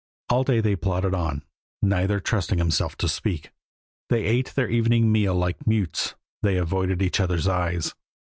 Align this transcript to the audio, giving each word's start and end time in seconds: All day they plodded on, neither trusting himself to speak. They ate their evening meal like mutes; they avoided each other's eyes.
All 0.29 0.43
day 0.43 0.61
they 0.61 0.75
plodded 0.75 1.13
on, 1.13 1.43
neither 1.83 2.19
trusting 2.19 2.57
himself 2.57 2.95
to 2.97 3.07
speak. 3.07 3.51
They 4.09 4.23
ate 4.23 4.55
their 4.55 4.67
evening 4.67 5.11
meal 5.11 5.35
like 5.35 5.67
mutes; 5.67 6.15
they 6.41 6.57
avoided 6.57 7.03
each 7.03 7.19
other's 7.19 7.47
eyes. 7.47 7.93